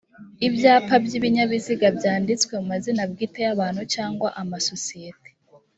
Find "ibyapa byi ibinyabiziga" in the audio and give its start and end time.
0.47-1.87